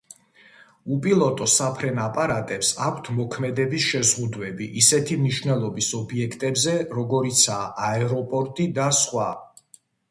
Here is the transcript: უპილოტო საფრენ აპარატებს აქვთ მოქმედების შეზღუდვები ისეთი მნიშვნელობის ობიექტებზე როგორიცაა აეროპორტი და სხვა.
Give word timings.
უპილოტო 0.93 1.47
საფრენ 1.55 2.01
აპარატებს 2.05 2.71
აქვთ 2.87 3.11
მოქმედების 3.19 3.85
შეზღუდვები 3.91 4.71
ისეთი 4.83 5.19
მნიშვნელობის 5.23 5.93
ობიექტებზე 6.01 6.77
როგორიცაა 7.01 7.73
აეროპორტი 7.93 8.71
და 8.83 8.91
სხვა. 9.05 9.33